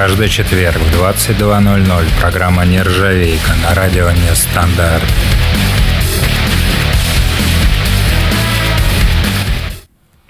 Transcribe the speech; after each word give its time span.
Каждый 0.00 0.28
четверг 0.28 0.76
в 0.76 1.02
22.00 1.02 2.04
программа 2.20 2.64
«Нержавейка» 2.64 3.50
на 3.64 3.74
радио 3.74 4.08
«Нестандарт». 4.12 5.02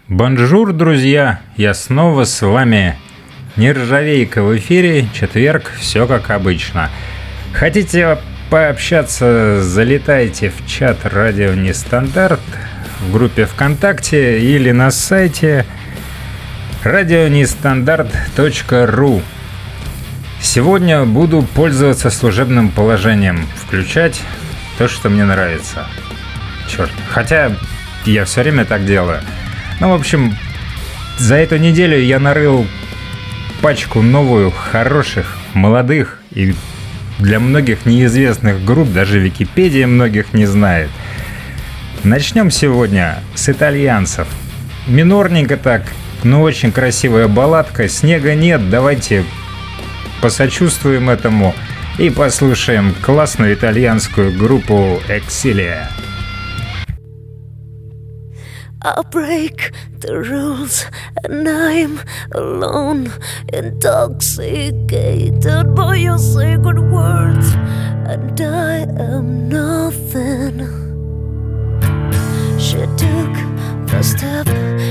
Bonjour, 0.09 0.73
друзья! 0.73 1.41
Я 1.59 1.75
снова 1.75 2.25
с 2.25 2.41
вами. 2.41 2.97
Нержавейка 3.57 4.43
в 4.43 4.57
эфире, 4.57 5.07
четверг, 5.13 5.71
все 5.79 6.07
как 6.07 6.31
обычно. 6.31 6.89
Хотите 7.53 8.17
пообщаться, 8.49 9.63
залетайте 9.63 10.49
в 10.49 10.67
чат 10.67 11.01
«Радио 11.05 11.53
Нестандарт» 11.53 12.41
в 13.01 13.13
группе 13.13 13.45
ВКонтакте 13.45 14.41
или 14.41 14.71
на 14.71 14.91
сайте 14.91 15.67
радионестандарт.ру. 16.85 19.21
Сегодня 20.41 21.05
буду 21.05 21.43
пользоваться 21.43 22.11
служебным 22.11 22.71
положением, 22.71 23.47
включать 23.57 24.23
то, 24.79 24.89
что 24.89 25.11
мне 25.11 25.25
нравится. 25.25 25.87
Черт, 26.69 26.91
хотя 27.11 27.57
я 28.07 28.25
все 28.25 28.43
время 28.43 28.65
так 28.65 28.87
делаю. 28.87 29.21
Ну, 29.81 29.91
в 29.91 29.95
общем, 29.95 30.37
за 31.19 31.35
эту 31.37 31.57
неделю 31.57 32.01
я 32.01 32.21
нарыл 32.21 32.67
пачку 33.61 34.03
новую, 34.03 34.51
хороших, 34.51 35.37
молодых 35.55 36.19
и 36.31 36.55
для 37.19 37.41
многих 37.41 37.85
неизвестных 37.85 38.65
групп, 38.65 38.93
даже 38.93 39.19
Википедия 39.19 39.89
многих 39.89 40.33
не 40.33 40.47
знает. 40.47 40.91
Начнем 42.05 42.51
сегодня 42.53 43.19
с 43.35 43.49
итальянцев. 43.49 44.29
Минорненько 44.87 45.57
так, 45.57 45.83
но 46.23 46.43
очень 46.43 46.71
красивая 46.71 47.27
балладка. 47.27 47.89
Снега 47.89 48.37
нет, 48.37 48.71
давайте 48.71 49.25
посочувствуем 50.21 51.11
этому 51.11 51.55
и 51.99 52.11
послушаем 52.11 52.95
классную 53.03 53.55
итальянскую 53.55 54.37
группу 54.37 55.01
Exilия. 55.09 55.89
I 58.81 59.03
break 59.11 59.73
the 60.01 60.21
rules 60.21 60.87
and 61.25 61.49
I'm 61.49 61.99
alone, 62.33 63.11
intoxicated 63.53 65.75
by 65.75 65.97
your 65.97 66.19
sacred 66.19 66.79
words, 66.79 67.57
and 68.07 68.41
I 68.41 68.87
am 68.99 69.49
nothing. 69.49 70.61
She 72.59 72.87
took 72.97 73.35
the 73.89 74.01
step 74.03 74.47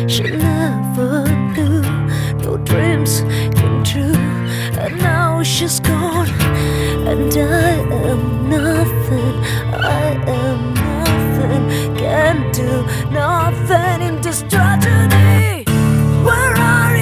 she 0.10 0.24
never 0.24 1.24
knew, 1.56 1.84
no 2.44 2.58
dreams 2.58 3.22
came 3.56 3.84
true, 3.84 4.16
and 4.78 4.98
now 5.00 5.44
she's 5.44 5.80
gone, 5.80 6.30
and 7.08 7.34
I 7.34 7.72
am 8.10 8.50
nothing. 8.50 9.36
I 9.74 10.10
am 10.28 10.74
nothing, 10.74 11.96
can 11.96 12.52
do 12.52 12.86
nothing 13.12 14.02
in 14.08 14.22
this 14.22 14.44
tragedy. 14.50 15.64
Where 16.26 16.56
are 16.58 16.97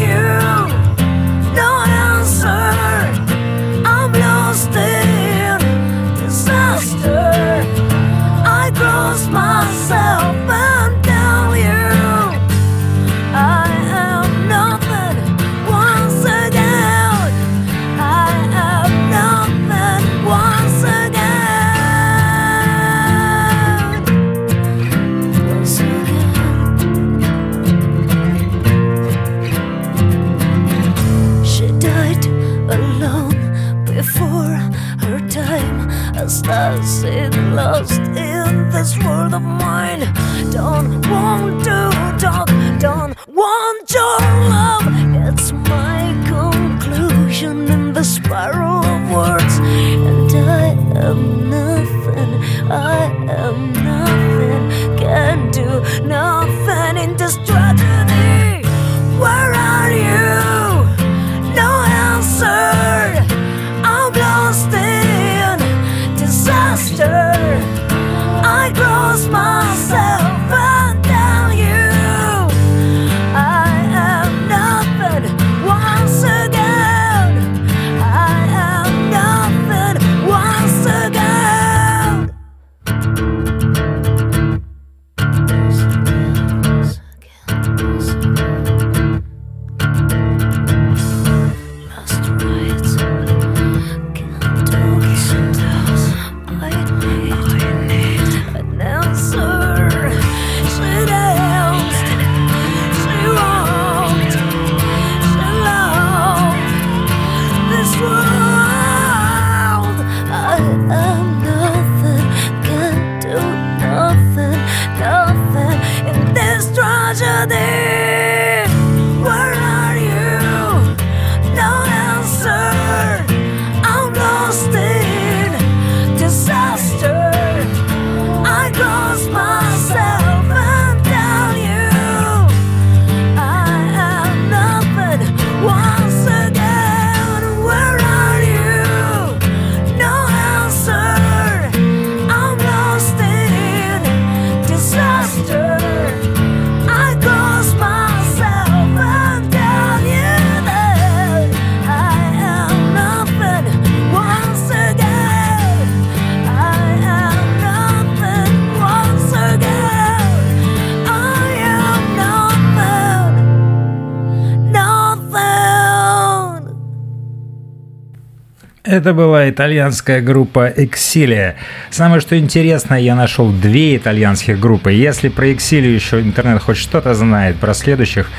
Это 168.96 169.14
была 169.14 169.50
итальянская 169.50 170.22
группа 170.22 170.70
Exilия. 170.70 171.56
Самое 171.90 172.22
что 172.22 172.40
интересно, 172.40 172.96
я 172.96 173.14
нашел 173.14 173.52
две 173.52 173.98
итальянских 173.98 174.58
группы. 174.58 174.94
Если 174.94 175.28
про 175.28 175.48
Exilию 175.48 175.94
еще 175.94 176.22
интернет 176.22 176.64
хоть 176.64 176.78
что-то 176.78 177.14
знает, 177.14 177.58
про 177.58 177.74
следующих 177.74 178.32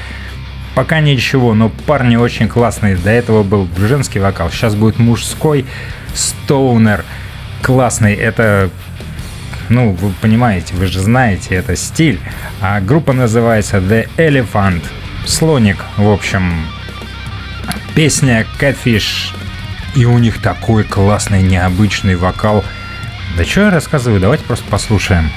пока 0.74 1.00
ничего, 1.00 1.52
но 1.52 1.68
парни 1.68 2.16
очень 2.16 2.48
классные. 2.48 2.96
До 2.96 3.10
этого 3.10 3.42
был 3.42 3.68
женский 3.76 4.18
вокал, 4.18 4.50
сейчас 4.50 4.74
будет 4.74 4.98
мужской. 4.98 5.66
Стоунер 6.14 7.04
классный. 7.60 8.14
Это 8.14 8.70
ну, 9.68 9.92
вы 9.92 10.10
понимаете, 10.22 10.72
вы 10.74 10.86
же 10.86 11.00
знаете, 11.00 11.54
это 11.54 11.76
стиль. 11.76 12.18
А 12.62 12.80
группа 12.80 13.12
называется 13.12 13.76
The 13.76 14.08
Elephant. 14.16 14.82
Слоник, 15.26 15.84
в 15.98 16.08
общем. 16.08 16.64
Песня 17.94 18.46
Catfish. 18.58 19.34
И 19.96 20.04
у 20.04 20.18
них 20.18 20.42
такой 20.42 20.84
классный, 20.84 21.42
необычный 21.42 22.16
вокал. 22.16 22.64
Да 23.36 23.44
что 23.44 23.62
я 23.62 23.70
рассказываю, 23.70 24.20
давайте 24.20 24.44
просто 24.44 24.66
послушаем. 24.68 25.30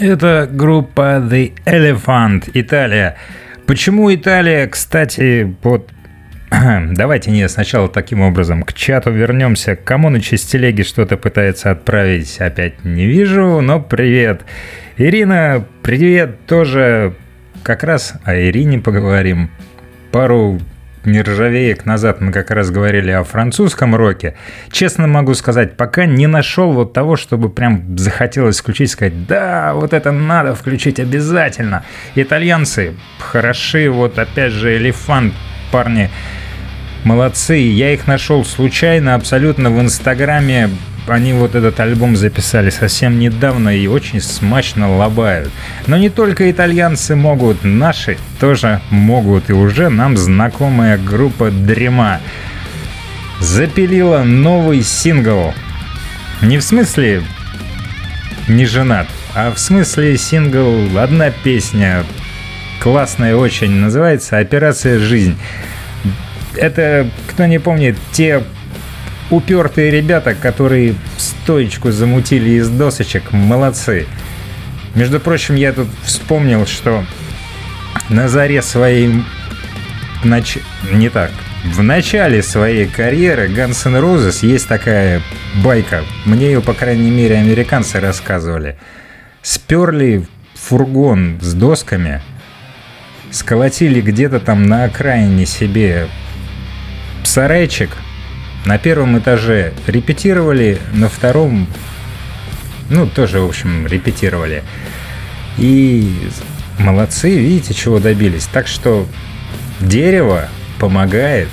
Это 0.00 0.48
группа 0.50 1.22
The 1.22 1.52
Elephant, 1.66 2.50
Италия. 2.54 3.18
Почему 3.66 4.12
Италия, 4.14 4.66
кстати, 4.66 5.54
под 5.60 5.90
Давайте 6.92 7.30
не 7.30 7.46
сначала 7.50 7.86
таким 7.86 8.22
образом 8.22 8.62
к 8.62 8.72
чату 8.72 9.10
вернемся. 9.10 9.76
Кому 9.76 10.08
на 10.08 10.20
телеги 10.20 10.82
что-то 10.82 11.18
пытается 11.18 11.70
отправить, 11.70 12.38
опять 12.38 12.82
не 12.82 13.04
вижу, 13.04 13.60
но 13.60 13.78
привет. 13.78 14.40
Ирина, 14.96 15.66
привет 15.82 16.46
тоже. 16.46 17.14
Как 17.62 17.84
раз 17.84 18.14
о 18.24 18.34
Ирине 18.34 18.78
поговорим. 18.78 19.50
Пару 20.12 20.58
нержавеек 21.04 21.86
назад 21.86 22.20
мы 22.20 22.32
как 22.32 22.50
раз 22.50 22.70
говорили 22.70 23.10
о 23.10 23.24
французском 23.24 23.94
роке. 23.94 24.36
Честно 24.70 25.06
могу 25.06 25.34
сказать, 25.34 25.76
пока 25.76 26.06
не 26.06 26.26
нашел 26.26 26.72
вот 26.72 26.92
того, 26.92 27.16
чтобы 27.16 27.50
прям 27.50 27.96
захотелось 27.96 28.60
включить, 28.60 28.90
сказать, 28.90 29.26
да, 29.26 29.72
вот 29.74 29.92
это 29.92 30.12
надо 30.12 30.54
включить 30.54 31.00
обязательно. 31.00 31.84
Итальянцы 32.14 32.94
хороши, 33.18 33.90
вот 33.90 34.18
опять 34.18 34.52
же, 34.52 34.76
Элефант, 34.76 35.34
парни, 35.72 36.10
молодцы. 37.04 37.54
Я 37.54 37.92
их 37.92 38.06
нашел 38.06 38.44
случайно, 38.44 39.14
абсолютно 39.14 39.70
в 39.70 39.80
Инстаграме. 39.80 40.70
Они 41.06 41.32
вот 41.32 41.54
этот 41.54 41.78
альбом 41.80 42.16
записали 42.16 42.70
совсем 42.70 43.18
недавно 43.18 43.76
и 43.76 43.86
очень 43.86 44.20
смачно 44.20 44.96
лобают. 44.96 45.50
Но 45.86 45.96
не 45.96 46.10
только 46.10 46.50
итальянцы 46.50 47.16
могут, 47.16 47.64
наши 47.64 48.16
тоже 48.38 48.80
могут. 48.90 49.50
И 49.50 49.52
уже 49.52 49.88
нам 49.88 50.16
знакомая 50.16 50.98
группа 50.98 51.50
Дрема 51.50 52.20
запилила 53.40 54.22
новый 54.22 54.82
сингл. 54.82 55.54
Не 56.42 56.58
в 56.58 56.62
смысле 56.62 57.22
не 58.48 58.66
женат, 58.66 59.06
а 59.34 59.52
в 59.52 59.58
смысле 59.58 60.16
сингл 60.16 60.98
«Одна 60.98 61.30
песня», 61.30 62.04
классная 62.80 63.36
очень, 63.36 63.70
называется 63.70 64.38
«Операция 64.38 64.98
жизнь». 64.98 65.38
Это, 66.56 67.08
кто 67.28 67.46
не 67.46 67.60
помнит, 67.60 67.96
те 68.12 68.42
упертые 69.30 69.90
ребята, 69.90 70.34
которые 70.34 70.94
стоечку 71.16 71.90
замутили 71.90 72.50
из 72.50 72.68
досочек, 72.68 73.32
молодцы. 73.32 74.06
Между 74.94 75.20
прочим, 75.20 75.54
я 75.54 75.72
тут 75.72 75.88
вспомнил, 76.02 76.66
что 76.66 77.04
на 78.08 78.28
заре 78.28 78.62
своей... 78.62 79.22
Нач... 80.24 80.58
Не 80.92 81.08
так. 81.08 81.30
В 81.64 81.82
начале 81.82 82.42
своей 82.42 82.86
карьеры 82.86 83.48
Guns 83.48 83.86
N' 83.86 83.96
Roses 83.96 84.46
есть 84.46 84.66
такая 84.66 85.22
байка. 85.62 86.04
Мне 86.24 86.46
ее, 86.46 86.60
по 86.60 86.74
крайней 86.74 87.10
мере, 87.10 87.36
американцы 87.36 88.00
рассказывали. 88.00 88.76
Сперли 89.42 90.26
фургон 90.54 91.38
с 91.40 91.54
досками, 91.54 92.22
сколотили 93.30 94.00
где-то 94.00 94.40
там 94.40 94.66
на 94.66 94.84
окраине 94.84 95.46
себе 95.46 96.08
сарайчик, 97.24 97.90
на 98.64 98.78
первом 98.78 99.18
этаже 99.18 99.72
репетировали, 99.86 100.78
на 100.92 101.08
втором, 101.08 101.66
ну, 102.88 103.06
тоже, 103.06 103.40
в 103.40 103.48
общем, 103.48 103.86
репетировали. 103.86 104.62
И 105.56 106.12
молодцы, 106.78 107.36
видите, 107.36 107.74
чего 107.74 107.98
добились. 107.98 108.46
Так 108.46 108.66
что 108.66 109.06
дерево 109.80 110.48
помогает. 110.78 111.48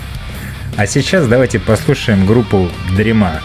А 0.75 0.85
сейчас 0.85 1.27
давайте 1.27 1.59
послушаем 1.59 2.25
группу 2.25 2.69
Дрема. 2.95 3.41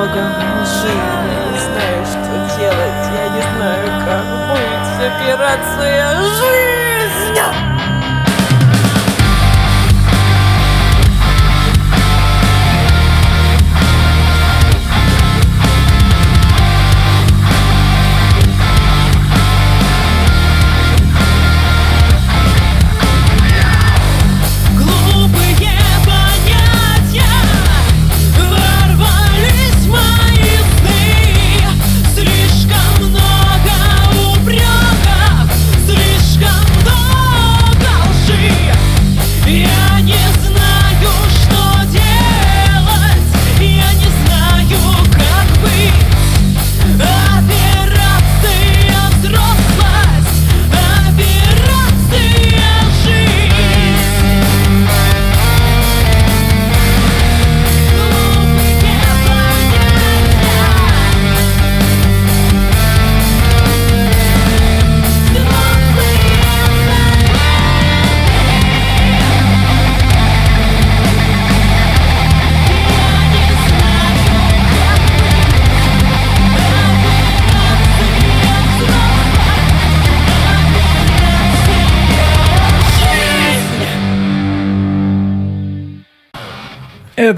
много 0.00 0.20
лжи 0.62 0.88
Я 0.88 1.52
не 1.52 1.58
знаю, 1.58 2.06
что 2.06 2.58
делать, 2.58 3.04
я 3.12 3.28
не 3.28 3.42
знаю, 3.42 3.86
как 4.06 4.24
быть. 4.48 5.06
Операция 5.06 6.16
жизнь 6.16 6.79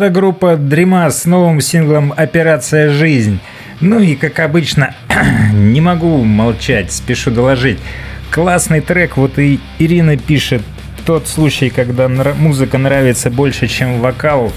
Это 0.02 0.10
группа 0.10 0.56
Дрима 0.56 1.08
с 1.08 1.26
новым 1.26 1.60
синглом 1.60 2.12
«Операция 2.16 2.90
Жизнь». 2.90 3.38
Ну 3.78 4.00
и, 4.00 4.16
как 4.16 4.40
обычно, 4.40 4.96
не 5.52 5.80
могу 5.80 6.24
молчать, 6.24 6.90
спешу 6.90 7.30
доложить. 7.30 7.78
Классный 8.32 8.80
трек, 8.80 9.16
вот 9.16 9.38
и 9.38 9.60
Ирина 9.78 10.16
пишет, 10.16 10.62
тот 11.06 11.28
случай, 11.28 11.70
когда 11.70 12.08
музыка 12.08 12.78
нравится 12.78 13.30
больше, 13.30 13.68
чем 13.68 14.00
вокал. 14.00 14.52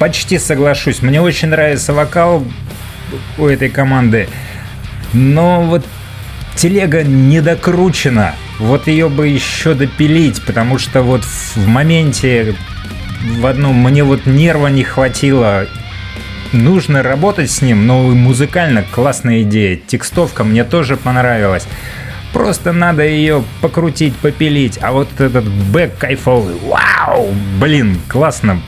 Почти 0.00 0.40
соглашусь, 0.40 1.00
мне 1.00 1.20
очень 1.20 1.46
нравится 1.46 1.92
вокал 1.92 2.44
у 3.38 3.46
этой 3.46 3.68
команды, 3.68 4.28
но 5.12 5.62
вот 5.62 5.86
телега 6.56 7.04
не 7.04 7.40
докручена. 7.40 8.34
Вот 8.58 8.88
ее 8.88 9.08
бы 9.08 9.28
еще 9.28 9.74
допилить, 9.74 10.42
потому 10.42 10.78
что 10.80 11.02
вот 11.02 11.22
в 11.22 11.68
моменте 11.68 12.56
в 13.24 13.46
одном 13.46 13.76
мне 13.76 14.04
вот 14.04 14.26
нерва 14.26 14.66
не 14.68 14.84
хватило. 14.84 15.66
Нужно 16.52 17.02
работать 17.02 17.50
с 17.50 17.62
ним, 17.62 17.86
но 17.86 18.02
музыкально 18.02 18.84
классная 18.84 19.42
идея. 19.42 19.76
Текстовка 19.76 20.44
мне 20.44 20.62
тоже 20.62 20.96
понравилась. 20.96 21.66
Просто 22.32 22.72
надо 22.72 23.04
ее 23.04 23.44
покрутить, 23.60 24.14
попилить. 24.16 24.78
А 24.80 24.92
вот 24.92 25.08
этот 25.20 25.46
бэк 25.46 25.96
кайфовый. 25.98 26.56
Вау! 26.56 27.32
Блин, 27.60 27.98
классно. 28.08 28.60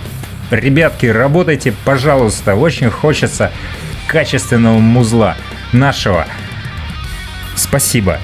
Ребятки, 0.50 1.06
работайте, 1.06 1.74
пожалуйста. 1.84 2.54
Очень 2.54 2.90
хочется 2.90 3.52
качественного 4.08 4.78
музла 4.78 5.36
нашего. 5.72 6.26
Спасибо. 7.56 8.18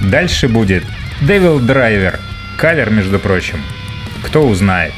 Дальше 0.00 0.48
будет 0.48 0.84
Devil 1.20 1.60
Driver. 1.60 2.18
Кавер, 2.58 2.90
между 2.90 3.18
прочим. 3.18 3.60
Кто 4.24 4.46
узнает. 4.46 4.92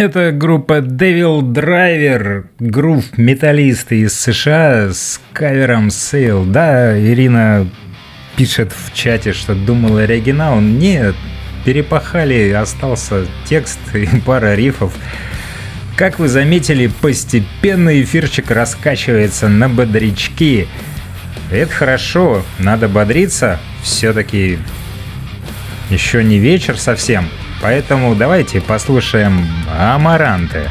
Это 0.00 0.32
группа 0.32 0.78
Devil 0.78 1.42
Driver, 1.42 2.46
грув 2.58 3.18
металлисты 3.18 4.00
из 4.00 4.18
США 4.18 4.94
с 4.94 5.20
кавером 5.34 5.88
Sail. 5.88 6.50
Да, 6.50 6.98
Ирина 6.98 7.68
пишет 8.34 8.72
в 8.72 8.94
чате, 8.94 9.34
что 9.34 9.54
думал 9.54 9.98
оригинал. 9.98 10.58
Нет, 10.62 11.14
перепахали, 11.66 12.50
остался 12.50 13.26
текст 13.44 13.78
и 13.92 14.08
пара 14.24 14.54
рифов. 14.54 14.94
Как 15.96 16.18
вы 16.18 16.28
заметили, 16.28 16.90
постепенно 17.02 18.00
эфирчик 18.00 18.50
раскачивается 18.50 19.48
на 19.50 19.68
бодрячки. 19.68 20.66
Это 21.50 21.72
хорошо, 21.72 22.42
надо 22.58 22.88
бодриться. 22.88 23.60
Все-таки 23.82 24.60
еще 25.90 26.24
не 26.24 26.38
вечер 26.38 26.78
совсем. 26.78 27.28
Поэтому 27.60 28.14
давайте 28.14 28.60
послушаем 28.60 29.46
Амаранты. 29.78 30.70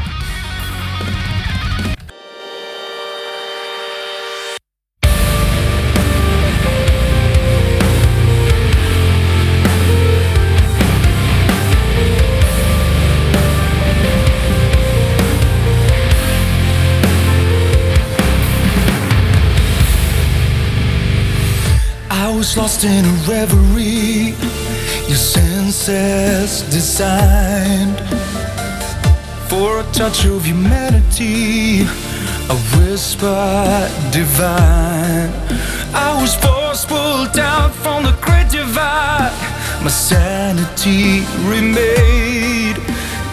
lost 22.56 22.84
in 22.84 23.04
a 23.04 23.12
reverie 23.28 24.34
your 25.10 25.18
senses 25.18 26.62
designed 26.70 27.98
for 29.48 29.80
a 29.80 29.84
touch 29.92 30.24
of 30.24 30.44
humanity, 30.44 31.80
a 32.48 32.56
whisper 32.76 33.90
divine. 34.12 35.32
I 35.92 36.16
was 36.20 36.36
forced 36.36 36.86
pulled 36.86 37.36
out 37.40 37.72
from 37.74 38.04
the 38.04 38.16
great 38.20 38.50
divide. 38.50 39.34
My 39.82 39.90
sanity 39.90 41.26
remained 41.42 42.78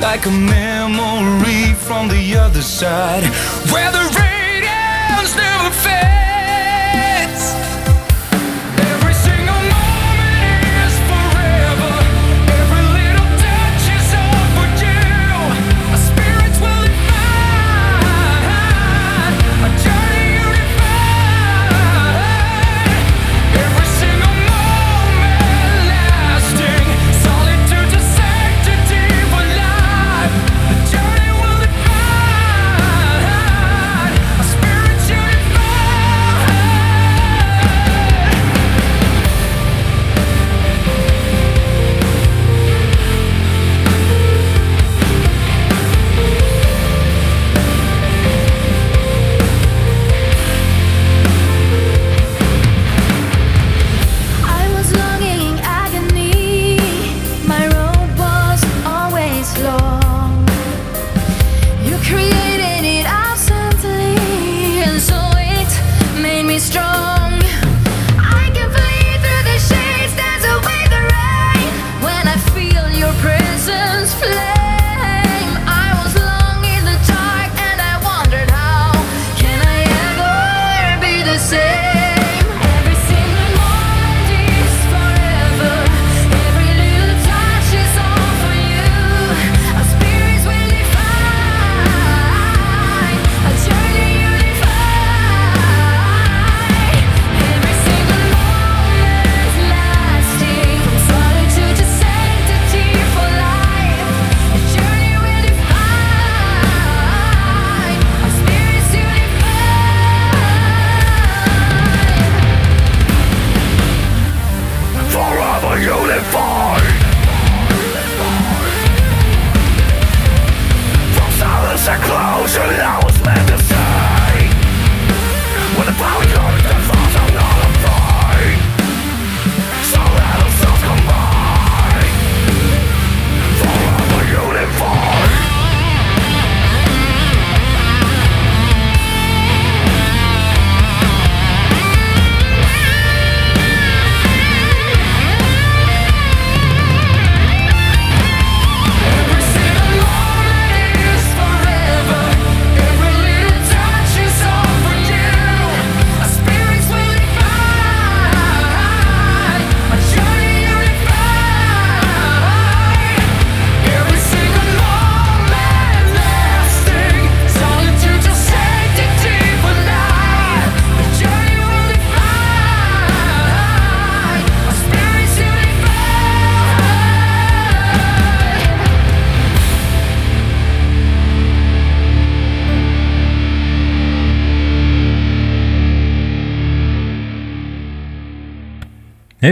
like 0.02 0.26
a 0.26 0.32
memory 0.32 1.76
from 1.76 2.08
the 2.08 2.38
other 2.38 2.64
side, 2.64 3.24
where 3.72 3.92
the 3.92 4.06
radiance 4.18 5.36
never 5.36 5.70
fades. 5.70 6.27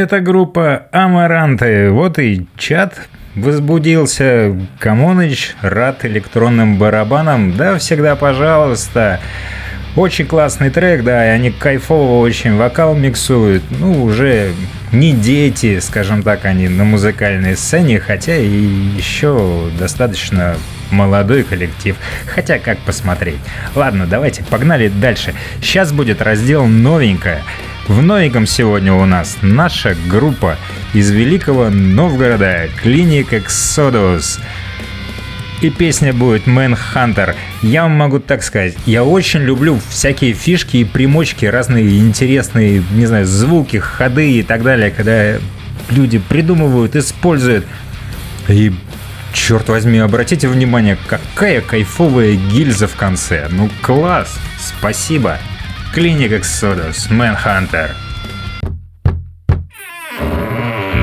Это 0.05 0.19
группа 0.19 0.83
Амаранты. 0.91 1.89
Вот 1.89 2.19
и 2.19 2.45
чат 2.57 3.07
возбудился. 3.33 4.55
Камоныч 4.77 5.55
рад 5.63 6.05
электронным 6.05 6.77
барабанам. 6.77 7.57
Да, 7.57 7.79
всегда 7.79 8.15
пожалуйста. 8.15 9.19
Очень 9.95 10.27
классный 10.27 10.69
трек, 10.69 11.03
да, 11.03 11.25
и 11.25 11.29
они 11.29 11.49
кайфово 11.49 12.19
очень 12.19 12.55
вокал 12.55 12.93
миксуют. 12.93 13.63
Ну, 13.71 14.03
уже 14.03 14.51
не 14.91 15.11
дети, 15.11 15.79
скажем 15.79 16.21
так, 16.21 16.45
они 16.45 16.67
на 16.67 16.83
музыкальной 16.83 17.57
сцене, 17.57 17.99
хотя 17.99 18.35
и 18.35 18.47
еще 18.47 19.71
достаточно 19.79 20.55
молодой 20.95 21.43
коллектив. 21.43 21.95
Хотя, 22.33 22.57
как 22.57 22.79
посмотреть. 22.79 23.39
Ладно, 23.75 24.07
давайте, 24.07 24.43
погнали 24.43 24.87
дальше. 24.87 25.35
Сейчас 25.61 25.91
будет 25.91 26.21
раздел 26.21 26.65
новенькое. 26.65 27.43
В 27.87 28.01
новеньком 28.01 28.47
сегодня 28.47 28.93
у 28.93 29.05
нас 29.05 29.37
наша 29.43 29.95
группа 30.07 30.57
из 30.93 31.11
Великого 31.11 31.69
Новгорода, 31.69 32.67
Клиник 32.81 33.31
Exodus. 33.31 34.39
И 35.61 35.69
песня 35.69 36.11
будет 36.11 36.47
Manhunter. 36.47 37.35
Я 37.61 37.83
вам 37.83 37.91
могу 37.91 38.19
так 38.19 38.43
сказать, 38.43 38.75
я 38.85 39.03
очень 39.03 39.41
люблю 39.41 39.79
всякие 39.89 40.33
фишки 40.33 40.77
и 40.77 40.83
примочки, 40.83 41.45
разные 41.45 41.99
интересные, 41.99 42.83
не 42.91 43.05
знаю, 43.05 43.25
звуки, 43.25 43.77
ходы 43.77 44.39
и 44.39 44.43
так 44.43 44.63
далее, 44.63 44.91
когда 44.91 45.37
люди 45.89 46.17
придумывают, 46.17 46.95
используют. 46.95 47.65
И 48.47 48.73
черт 49.35 49.67
возьми, 49.69 49.99
обратите 49.99 50.47
внимание, 50.47 50.97
какая 51.07 51.61
кайфовая 51.61 52.35
гильза 52.35 52.87
в 52.87 52.95
конце. 52.95 53.47
Ну 53.51 53.69
класс, 53.81 54.39
спасибо. 54.57 55.37
Клиник 55.93 56.31
Exodus, 56.31 57.09
Manhunter. 57.11 57.91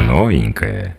Новенькая. 0.06 0.96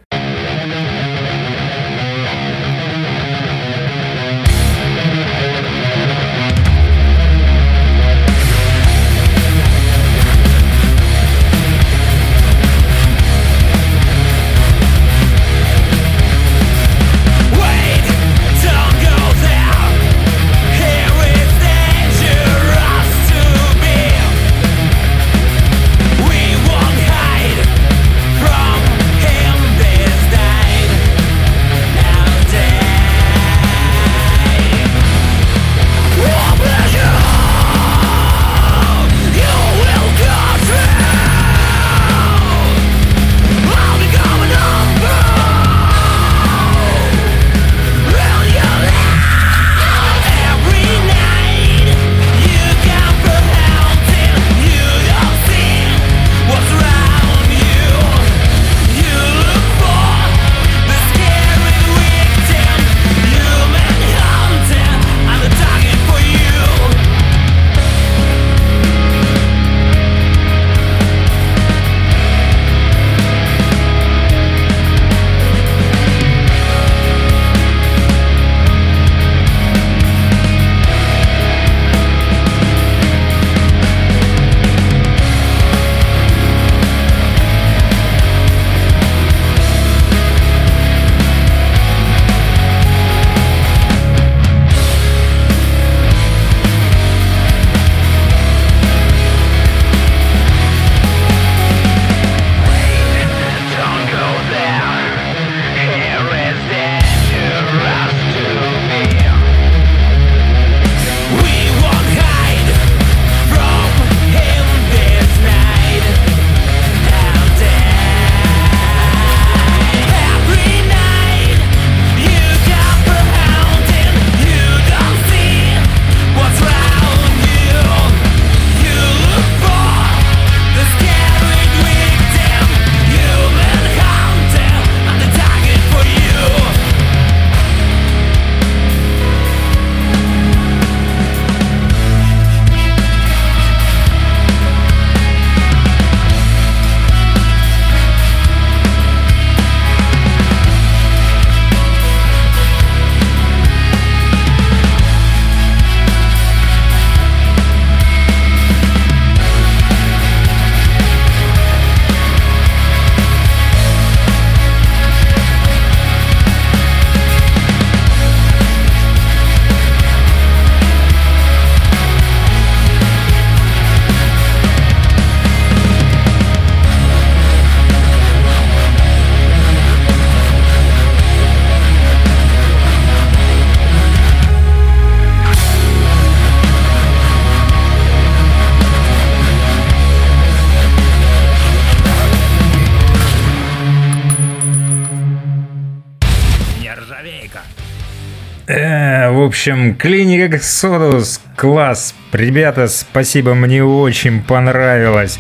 Общем, 199.64 199.96
клиника 199.96 200.58
Exodus, 200.58 201.40
класс. 201.56 202.14
Ребята, 202.34 202.90
спасибо, 202.90 203.54
мне 203.54 203.82
очень 203.82 204.42
понравилось. 204.42 205.40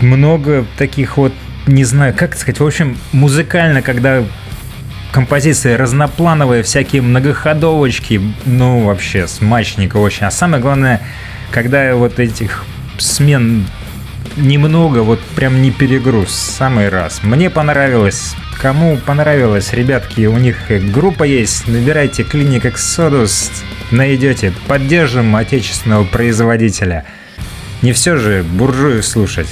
Много 0.00 0.66
таких 0.76 1.16
вот, 1.16 1.32
не 1.68 1.84
знаю, 1.84 2.14
как 2.16 2.34
сказать, 2.34 2.58
в 2.58 2.66
общем, 2.66 2.98
музыкально, 3.12 3.80
когда 3.80 4.24
композиции 5.12 5.74
разноплановые, 5.74 6.64
всякие 6.64 7.00
многоходовочки, 7.00 8.20
ну, 8.44 8.86
вообще, 8.86 9.28
смачненько 9.28 9.98
очень. 9.98 10.26
А 10.26 10.32
самое 10.32 10.60
главное, 10.60 11.00
когда 11.52 11.94
вот 11.94 12.18
этих 12.18 12.64
смен 12.98 13.66
немного, 14.40 14.98
вот 14.98 15.20
прям 15.36 15.62
не 15.62 15.70
перегруз, 15.70 16.30
самый 16.30 16.88
раз. 16.88 17.22
Мне 17.22 17.50
понравилось. 17.50 18.34
Кому 18.60 18.98
понравилось, 18.98 19.72
ребятки, 19.72 20.26
у 20.26 20.36
них 20.36 20.70
группа 20.92 21.24
есть, 21.24 21.66
набирайте 21.66 22.24
Клиник 22.24 22.66
Exodus, 22.66 23.50
найдете, 23.90 24.52
поддержим 24.66 25.34
отечественного 25.34 26.04
производителя. 26.04 27.06
Не 27.80 27.94
все 27.94 28.16
же 28.16 28.42
буржую 28.42 29.02
слушать. 29.02 29.48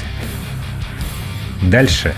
Дальше. 1.62 2.14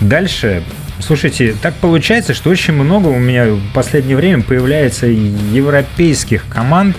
Дальше. 0.00 0.62
Слушайте, 1.00 1.54
так 1.60 1.74
получается, 1.76 2.34
что 2.34 2.50
очень 2.50 2.74
много 2.74 3.08
у 3.08 3.18
меня 3.18 3.46
в 3.46 3.72
последнее 3.72 4.16
время 4.16 4.42
появляется 4.42 5.06
европейских 5.06 6.46
команд. 6.48 6.94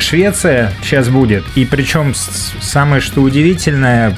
Швеция 0.00 0.72
сейчас 0.82 1.08
будет. 1.08 1.44
И 1.54 1.64
причем 1.64 2.14
самое 2.14 3.00
что 3.00 3.20
удивительное, 3.20 4.16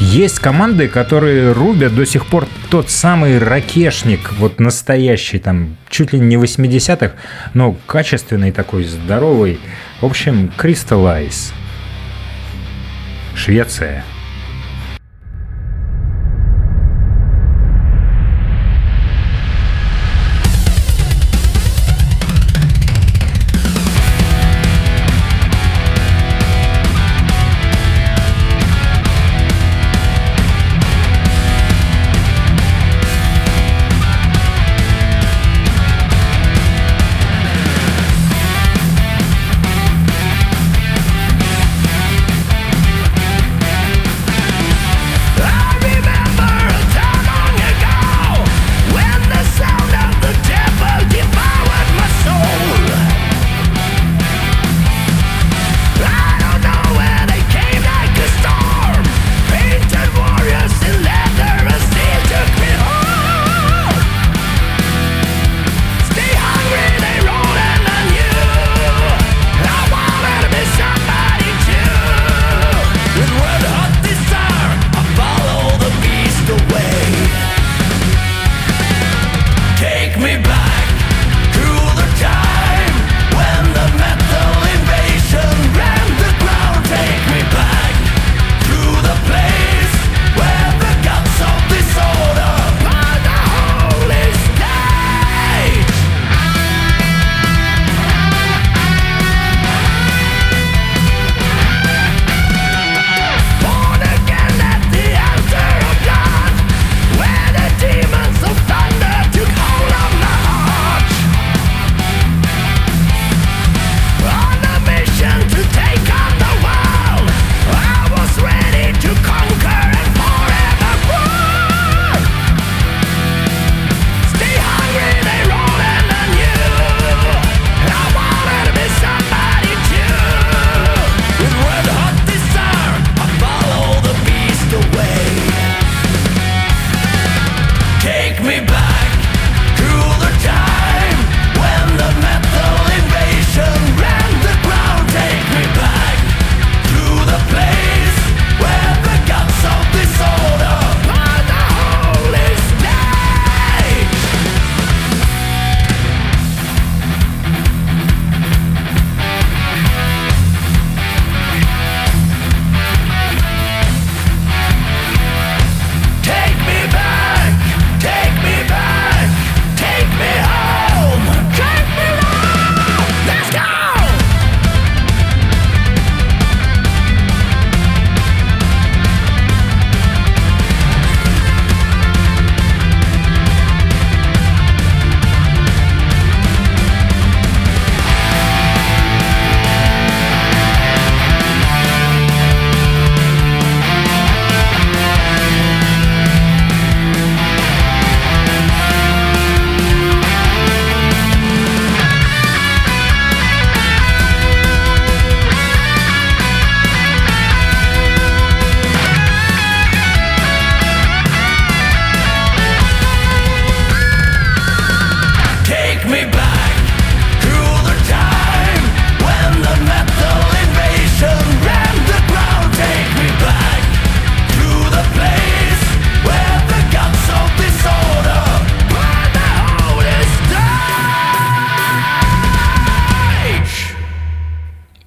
есть 0.00 0.40
команды, 0.40 0.88
которые 0.88 1.52
рубят 1.52 1.94
до 1.94 2.04
сих 2.04 2.26
пор 2.26 2.48
тот 2.70 2.90
самый 2.90 3.38
ракешник, 3.38 4.32
вот 4.38 4.58
настоящий, 4.58 5.38
там, 5.38 5.76
чуть 5.88 6.12
ли 6.12 6.18
не 6.18 6.36
80-х, 6.36 7.12
но 7.54 7.76
качественный 7.86 8.50
такой, 8.50 8.84
здоровый. 8.84 9.60
В 10.00 10.06
общем, 10.06 10.50
Crystallize. 10.58 11.52
Швеция. 13.34 14.04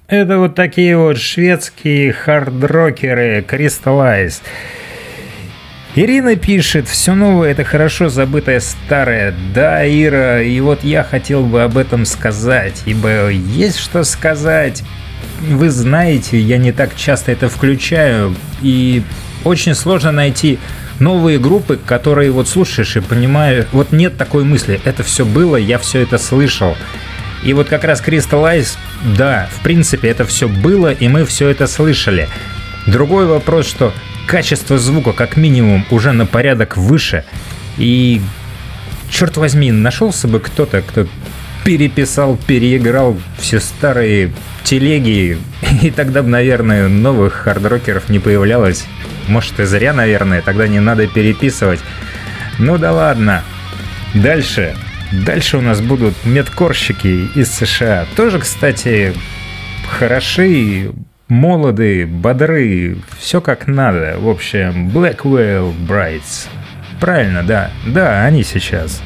Это 0.08 0.38
вот 0.38 0.54
такие 0.54 0.96
вот 0.96 1.18
шведские 1.18 2.12
хардрокеры 2.12 3.40
Crystallize. 3.40 4.40
Ирина 5.96 6.36
пишет, 6.36 6.86
все 6.86 7.16
новое 7.16 7.50
это 7.50 7.64
хорошо 7.64 8.08
забытое 8.08 8.60
старое. 8.60 9.34
Да, 9.52 9.84
Ира, 9.84 10.42
и 10.42 10.60
вот 10.60 10.84
я 10.84 11.02
хотел 11.02 11.42
бы 11.42 11.64
об 11.64 11.76
этом 11.76 12.04
сказать, 12.04 12.82
ибо 12.86 13.30
есть 13.30 13.78
что 13.78 14.04
сказать. 14.04 14.84
Вы 15.40 15.70
знаете, 15.70 16.38
я 16.38 16.58
не 16.58 16.70
так 16.70 16.94
часто 16.94 17.32
это 17.32 17.48
включаю, 17.48 18.36
и 18.62 19.02
очень 19.42 19.74
сложно 19.74 20.12
найти 20.12 20.60
новые 21.00 21.40
группы, 21.40 21.80
которые 21.84 22.30
вот 22.30 22.46
слушаешь 22.46 22.96
и 22.96 23.00
понимаешь, 23.00 23.64
вот 23.72 23.90
нет 23.90 24.16
такой 24.16 24.44
мысли, 24.44 24.80
это 24.84 25.02
все 25.02 25.24
было, 25.24 25.56
я 25.56 25.78
все 25.78 26.00
это 26.02 26.16
слышал. 26.18 26.76
И 27.46 27.52
вот 27.52 27.68
как 27.68 27.84
раз 27.84 28.02
Crystal 28.02 28.42
Eyes, 28.42 28.76
да, 29.16 29.48
в 29.52 29.62
принципе, 29.62 30.08
это 30.08 30.24
все 30.24 30.48
было, 30.48 30.92
и 30.92 31.06
мы 31.06 31.24
все 31.24 31.48
это 31.48 31.68
слышали. 31.68 32.28
Другой 32.88 33.26
вопрос, 33.26 33.68
что 33.68 33.92
качество 34.26 34.78
звука 34.78 35.12
как 35.12 35.36
минимум 35.36 35.86
уже 35.92 36.10
на 36.10 36.26
порядок 36.26 36.76
выше. 36.76 37.24
И, 37.78 38.20
черт 39.08 39.36
возьми, 39.36 39.70
нашелся 39.70 40.26
бы 40.26 40.40
кто-то, 40.40 40.82
кто 40.82 41.06
переписал, 41.64 42.36
переиграл 42.36 43.16
все 43.38 43.60
старые 43.60 44.32
телеги, 44.64 45.38
и 45.82 45.92
тогда 45.92 46.24
бы, 46.24 46.28
наверное, 46.28 46.88
новых 46.88 47.34
хардрокеров 47.34 48.08
не 48.08 48.18
появлялось. 48.18 48.86
Может, 49.28 49.60
и 49.60 49.66
зря, 49.66 49.92
наверное, 49.92 50.42
тогда 50.42 50.66
не 50.66 50.80
надо 50.80 51.06
переписывать. 51.06 51.78
Ну 52.58 52.76
да 52.76 52.90
ладно. 52.90 53.44
Дальше. 54.14 54.74
Дальше 55.12 55.58
у 55.58 55.60
нас 55.60 55.80
будут 55.80 56.14
медкорщики 56.24 57.28
из 57.34 57.52
США. 57.52 58.06
Тоже, 58.16 58.38
кстати, 58.40 59.14
хороши, 59.88 60.92
молоды, 61.28 62.06
бодры, 62.06 62.96
все 63.18 63.40
как 63.40 63.66
надо. 63.66 64.16
В 64.18 64.28
общем, 64.28 64.88
Blackwell 64.88 65.74
Brights. 65.86 66.48
Правильно, 67.00 67.42
да. 67.42 67.70
Да, 67.86 68.24
они 68.24 68.42
сейчас. 68.42 69.02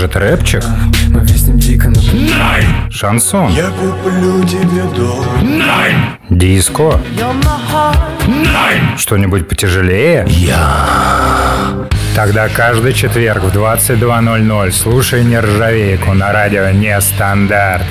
Может, 0.00 0.16
рэпчик? 0.16 0.64
Мы 1.10 1.20
виснем 1.26 1.58
дико 1.58 1.90
на 1.90 2.00
Шансон. 2.90 3.52
Я 3.52 3.66
куплю 3.68 4.42
тебе 4.44 4.84
дом. 4.96 5.26
Диско. 6.30 6.98
You're 7.14 7.34
my 7.42 7.60
heart. 7.70 8.96
Что-нибудь 8.96 9.46
потяжелее? 9.46 10.24
Я. 10.26 11.86
Тогда 12.16 12.48
каждый 12.48 12.94
четверг 12.94 13.42
в 13.42 13.54
22.00 13.54 14.72
слушай 14.72 15.22
нержавейку 15.22 16.14
на 16.14 16.32
радио 16.32 16.70
Нестандарт. 16.70 17.84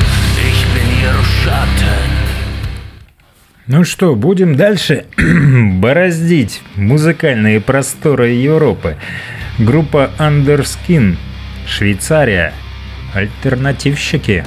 Ну 3.67 3.83
что, 3.83 4.15
будем 4.15 4.55
дальше 4.55 5.05
бороздить 5.75 6.63
музыкальные 6.75 7.61
просторы 7.61 8.29
Европы. 8.29 8.97
Группа 9.59 10.09
Underskin, 10.17 11.17
Швейцария, 11.69 12.53
альтернативщики. 13.13 14.43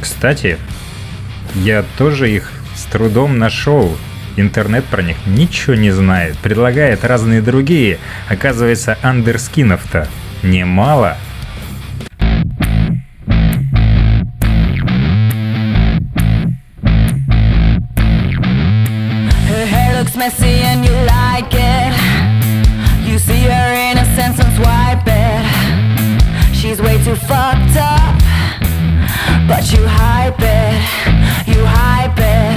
Кстати, 0.00 0.58
я 1.54 1.84
тоже 1.96 2.30
их 2.30 2.52
с 2.74 2.84
трудом 2.84 3.38
нашел. 3.38 3.96
Интернет 4.36 4.84
про 4.84 5.02
них 5.02 5.16
ничего 5.26 5.74
не 5.74 5.90
знает, 5.90 6.36
предлагает 6.38 7.02
разные 7.04 7.40
другие. 7.40 7.98
Оказывается, 8.28 8.98
андерскинов-то 9.02 10.06
немало. 10.42 11.16
Fucked 27.16 27.76
up, 27.76 28.14
but 29.48 29.72
you 29.72 29.82
hype 29.86 30.40
it. 30.40 30.76
You 31.48 31.64
hype 31.64 32.18
it. 32.18 32.56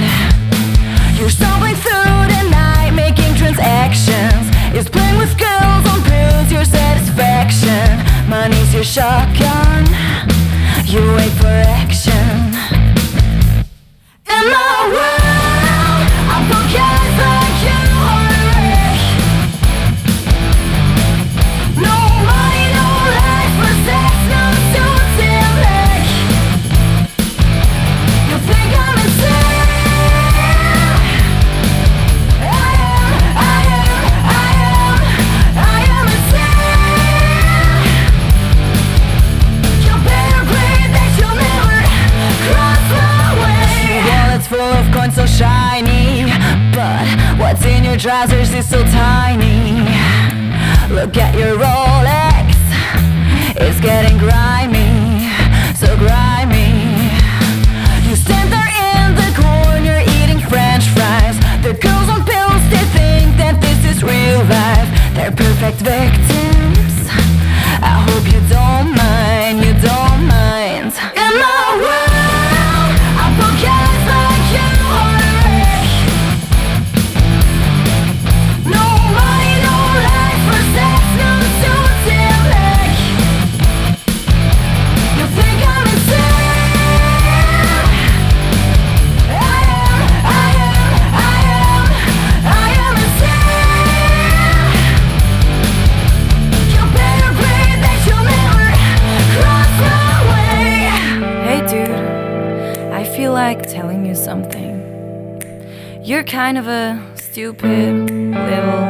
You're 1.18 1.30
stumbling 1.30 1.76
through 1.76 2.20
the 2.34 2.42
night, 2.50 2.92
making 2.92 3.34
transactions. 3.36 4.50
Is 4.74 4.88
playing 4.88 5.18
with 5.18 5.36
girls 5.38 5.84
on 5.92 6.02
pills 6.02 6.52
your 6.52 6.64
satisfaction. 6.64 7.84
Money's 8.28 8.72
your 8.72 8.84
shotgun. 8.84 9.86
You 10.86 11.00
wait 11.16 11.32
for 11.40 11.54
action. 11.82 12.54
In 14.28 14.44
my 14.50 14.79
trousers 48.00 48.50
is 48.54 48.66
so 48.66 48.82
tiny. 48.84 49.84
Look 50.88 51.18
at 51.18 51.36
your 51.36 51.52
Rolex, 51.60 52.56
it's 53.60 53.78
getting 53.78 54.16
grimy, 54.16 55.28
so 55.76 55.86
grimy. 56.00 56.96
You 58.08 58.16
stand 58.16 58.48
there 58.48 58.72
in 58.96 59.12
the 59.20 59.30
corner 59.36 60.00
eating 60.16 60.40
French 60.48 60.88
fries. 60.96 61.36
The 61.60 61.76
girls 61.76 62.08
on 62.08 62.24
pills, 62.24 62.64
they 62.72 62.84
think 62.96 63.36
that 63.36 63.60
this 63.60 63.84
is 63.84 64.02
real 64.02 64.48
life. 64.48 64.88
They're 65.12 65.36
perfect 65.36 65.84
victims. 65.84 67.04
I 67.84 68.00
hope 68.08 68.24
you 68.32 68.40
stupid 107.40 108.10
little 108.10 108.84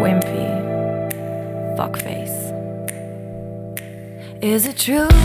wimpy 0.00 0.48
fuckface. 1.76 2.38
Is 4.40 4.64
it 4.64 4.78
true? 4.78 5.15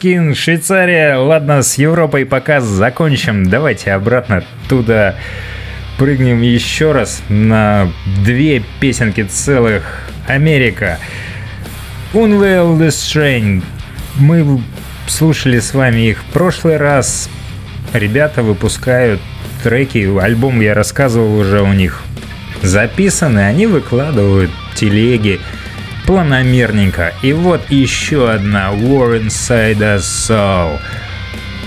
Андерскин, 0.00 0.34
Швейцария. 0.34 1.16
Ладно, 1.16 1.62
с 1.62 1.76
Европой 1.76 2.24
пока 2.24 2.62
закончим. 2.62 3.50
Давайте 3.50 3.92
обратно 3.92 4.42
туда 4.66 5.16
прыгнем 5.98 6.40
еще 6.40 6.92
раз 6.92 7.22
на 7.28 7.92
две 8.24 8.62
песенки 8.80 9.24
целых. 9.24 10.08
Америка. 10.26 10.98
Unveil 12.14 12.78
the 12.78 12.88
Strain. 12.88 13.62
Мы 14.16 14.62
слушали 15.06 15.60
с 15.60 15.74
вами 15.74 16.08
их 16.08 16.22
в 16.22 16.32
прошлый 16.32 16.78
раз. 16.78 17.28
Ребята 17.92 18.42
выпускают 18.42 19.20
треки. 19.62 20.18
Альбом 20.18 20.62
я 20.62 20.72
рассказывал 20.72 21.38
уже 21.38 21.60
у 21.60 21.74
них 21.74 22.02
записаны. 22.62 23.40
Они 23.40 23.66
выкладывают 23.66 24.50
телеги 24.74 25.40
планомерненько. 26.10 27.14
И 27.22 27.32
вот 27.32 27.70
еще 27.70 28.32
одна 28.32 28.72
War 28.72 29.24
Inside 29.24 29.80
a 29.80 29.96
Soul. 29.98 30.80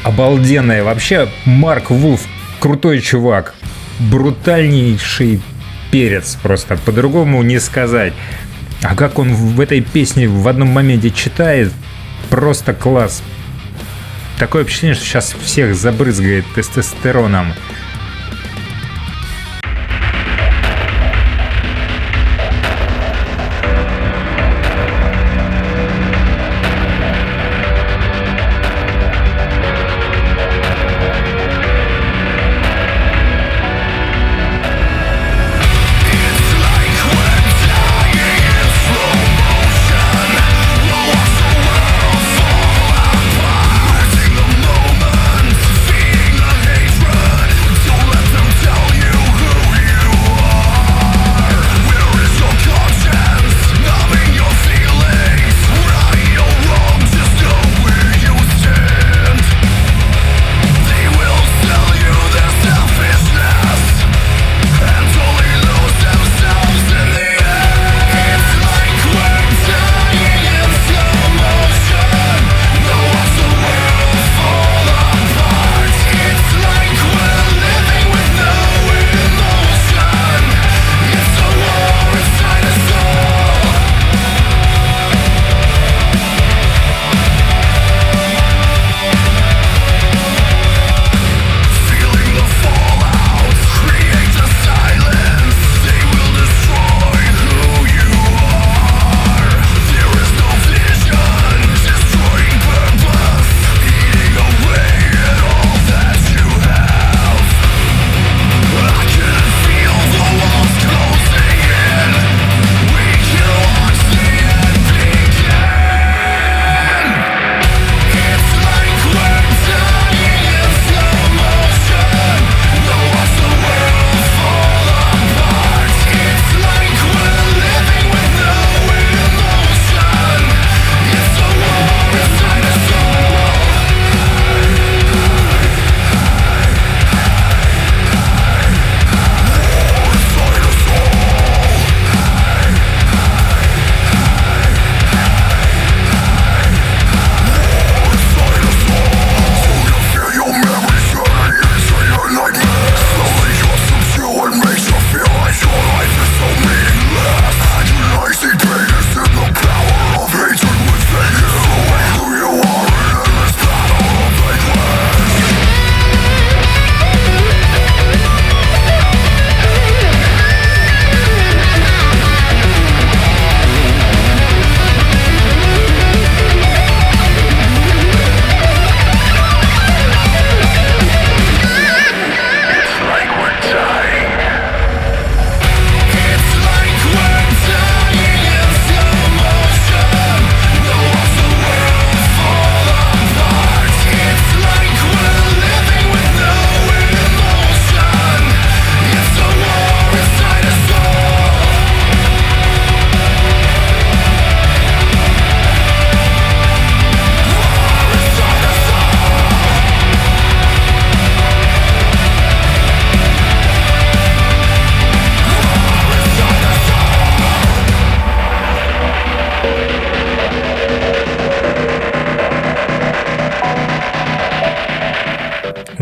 Обалденная. 0.04 0.84
Вообще, 0.84 1.30
Марк 1.46 1.92
Вулф 1.92 2.28
крутой 2.60 3.00
чувак. 3.00 3.54
Брутальнейший 4.00 5.42
перец 5.92 6.38
просто. 6.44 6.76
По-другому 6.76 7.42
не 7.42 7.58
сказать. 7.62 8.12
А 8.82 8.96
как 8.96 9.18
он 9.18 9.34
в 9.34 9.62
этой 9.62 9.80
песне 9.80 10.28
в 10.28 10.46
одном 10.50 10.68
моменте 10.68 11.10
читает, 11.10 11.72
просто 12.30 12.74
класс. 12.74 13.24
Такое 14.38 14.66
впечатление, 14.66 14.96
что 14.96 15.06
сейчас 15.06 15.36
всех 15.42 15.74
забрызгает 15.74 16.44
тестостероном. 16.54 17.54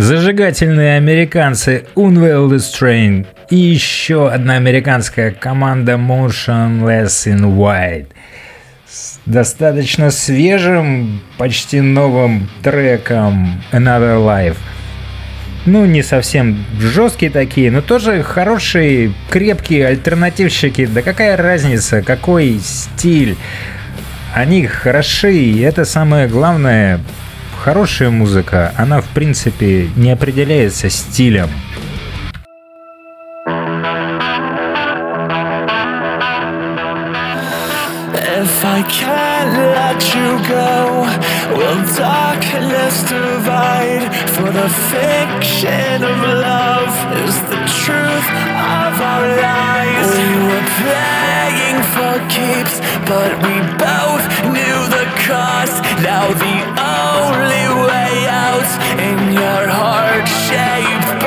Зажигательные 0.01 0.97
американцы 0.97 1.85
the 1.95 2.55
Strain 2.57 3.27
и 3.51 3.55
еще 3.55 4.31
одна 4.31 4.55
американская 4.55 5.29
команда 5.29 5.91
Motionless 5.91 7.27
in 7.27 7.41
White 7.55 8.07
с 8.89 9.19
достаточно 9.27 10.09
свежим, 10.09 11.21
почти 11.37 11.81
новым 11.81 12.49
треком 12.63 13.61
Another 13.71 14.17
Life. 14.17 14.57
Ну, 15.67 15.85
не 15.85 16.01
совсем 16.01 16.65
жесткие 16.79 17.31
такие, 17.31 17.69
но 17.69 17.83
тоже 17.83 18.23
хорошие, 18.23 19.13
крепкие 19.29 19.85
альтернативщики. 19.85 20.87
Да 20.87 21.03
какая 21.03 21.37
разница, 21.37 22.01
какой 22.01 22.59
стиль. 22.59 23.37
Они 24.33 24.65
хороши, 24.65 25.35
и 25.35 25.59
это 25.59 25.85
самое 25.85 26.27
главное. 26.27 27.01
Хорошая 27.63 28.09
музыка, 28.09 28.73
она 28.75 29.01
в 29.01 29.07
принципе 29.09 29.87
не 29.95 30.09
определяется 30.09 30.89
стилем. 30.89 31.47
If 38.15 38.65
I 38.65 38.81
can't 38.89 39.53
let 39.77 40.01
you 40.15 40.39
go, 40.49 41.05
will 41.55 41.85
darkness 41.95 43.03
divide? 43.07 44.09
For 44.33 44.49
the 44.49 44.67
fiction 44.89 46.03
of 46.03 46.17
love 46.17 46.93
is 47.27 47.35
the 47.51 47.61
truth 47.85 48.27
of 48.57 48.99
our 48.99 49.27
lives. 49.37 50.09
We 50.17 50.29
were 50.49 50.65
playing 50.81 51.77
for 51.93 52.17
keeps, 52.27 52.81
but 53.05 53.31
we 53.43 53.53
both 53.77 54.40
Now 55.31 56.27
the 56.27 56.57
only 56.75 57.65
way 57.87 58.27
out 58.27 58.67
in 58.99 59.31
your 59.31 59.69
heart-shaped 59.69 61.07
box. 61.07 61.20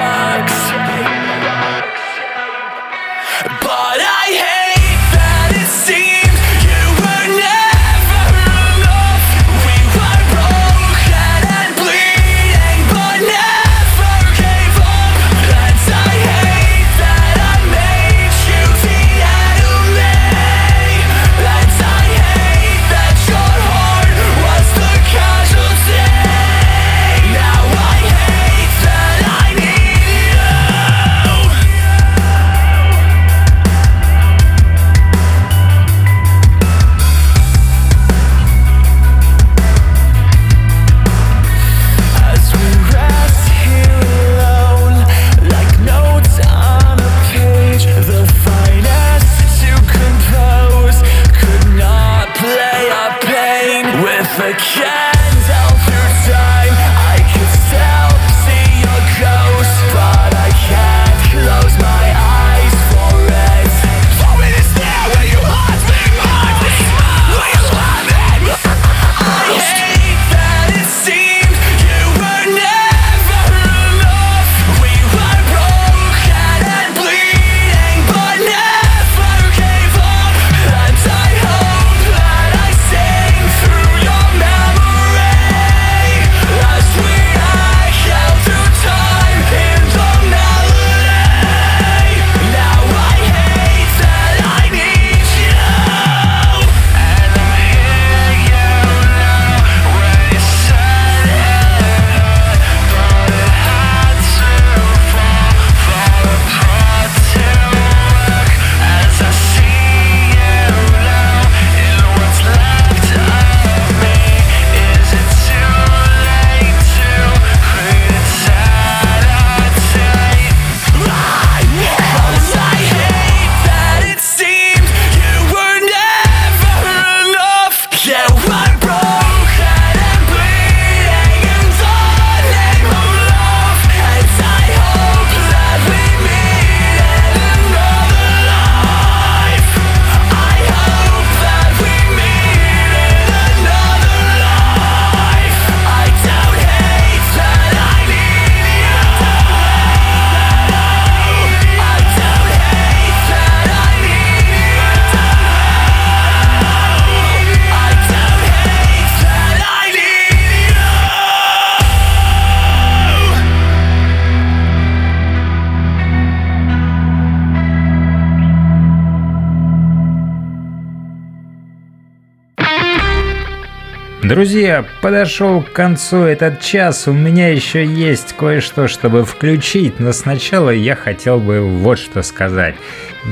Друзья, 174.35 174.85
подошел 175.01 175.62
к 175.62 175.70
концу 175.70 176.24
этот 176.24 176.61
час. 176.61 177.07
У 177.07 177.12
меня 177.12 177.51
еще 177.51 177.87
есть 177.87 178.35
кое-что, 178.37 178.89
чтобы 178.89 179.24
включить, 179.24 180.01
но 180.01 180.12
сначала 180.12 180.70
я 180.70 180.97
хотел 180.97 181.39
бы 181.39 181.61
вот 181.61 182.01
что 182.01 182.20
сказать. 182.22 182.74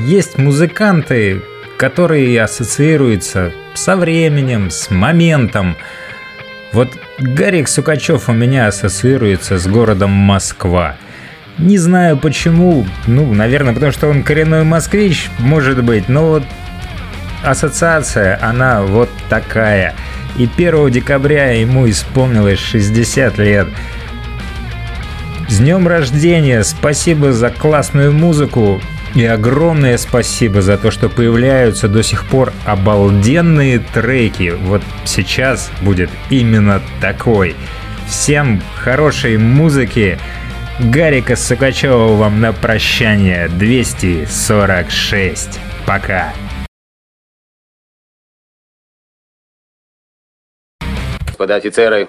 Есть 0.07 0.39
музыканты, 0.39 1.43
которые 1.77 2.41
ассоциируются 2.41 3.51
со 3.75 3.97
временем, 3.97 4.71
с 4.71 4.91
моментом. 4.91 5.77
Вот 6.73 6.93
Гарик 7.19 7.67
Сукачев 7.67 8.29
у 8.29 8.33
меня 8.33 8.69
ассоциируется 8.69 9.59
с 9.59 9.67
городом 9.67 10.13
Москва. 10.13 10.95
Не 11.59 11.79
знаю 11.79 12.17
почему, 12.17 12.87
ну, 13.09 13.35
наверное, 13.35 13.75
потому 13.75 13.91
что 13.91 14.07
он 14.07 14.23
коренной 14.23 14.63
москвич, 14.63 15.31
может 15.41 15.83
быть, 15.83 16.09
но 16.09 16.29
вот 16.29 16.45
ассоциация, 17.43 18.39
она 18.41 18.83
вот 18.83 19.11
такая. 19.29 19.97
И 20.37 20.49
1 20.57 20.91
декабря 20.91 21.53
ему 21.53 21.89
исполнилось 21.89 22.59
60 22.59 23.39
лет. 23.39 23.69
С 25.49 25.59
днем 25.59 25.87
рождения! 25.87 26.65
Спасибо 26.65 27.33
за 27.33 27.51
классную 27.51 28.13
музыку 28.13 28.81
и 29.15 29.25
огромное 29.27 29.99
спасибо 29.99 30.63
за 30.63 30.79
то, 30.79 30.91
что 30.91 31.11
появляются 31.11 31.87
до 31.89 32.03
сих 32.03 32.25
пор 32.25 32.53
обалденные 32.65 33.79
треки. 33.79 34.55
Вот 34.59 34.83
сейчас 35.05 35.71
будет 35.83 36.09
именно 36.31 36.81
такой. 37.01 37.55
Всем 38.09 38.63
хорошей 38.77 39.37
музыки. 39.37 40.19
Гарика 40.79 41.37
Сукачева 41.37 42.17
вам 42.17 42.41
на 42.41 42.55
прощание. 42.55 43.49
246. 43.49 45.61
Пока. 45.85 46.33
Господа 51.43 51.57
офицеры, 51.57 52.09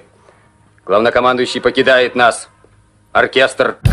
главнокомандующий 0.85 1.59
покидает 1.59 2.13
нас. 2.13 2.49
Оркестр. 3.13 3.77
Ровно 3.81 3.92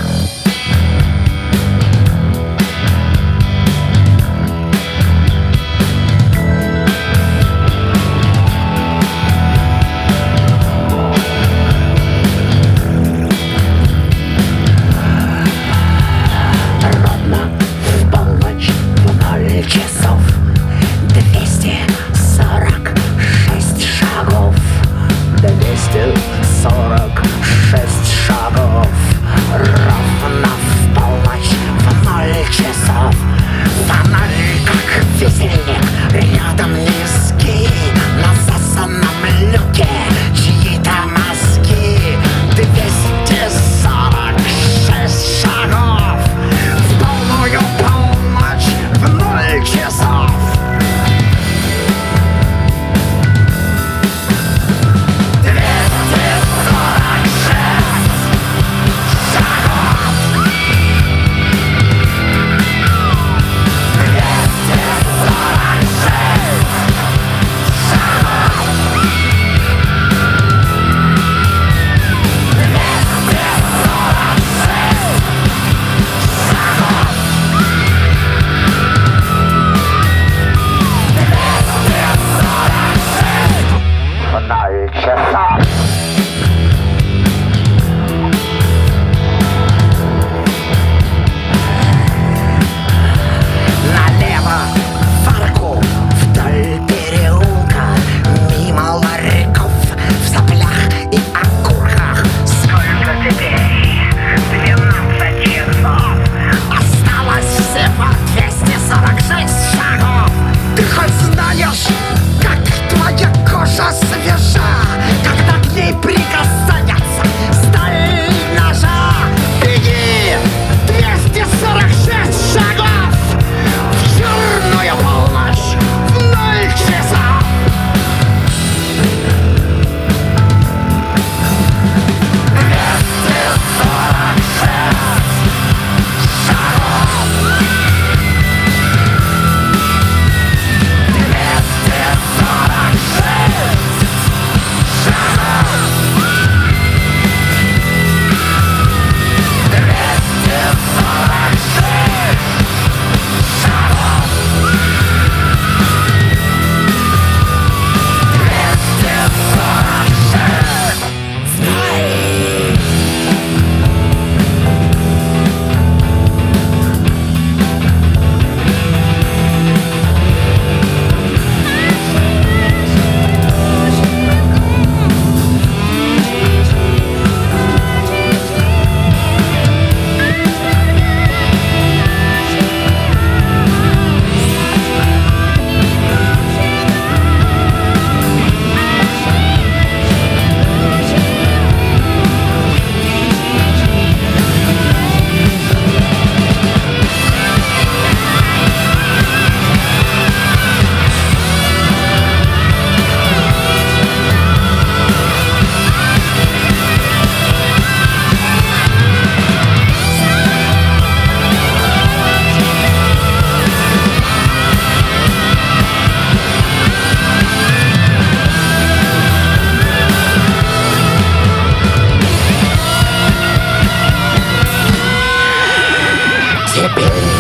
hippie. 226.81 227.40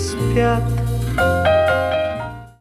Спят 0.00 0.62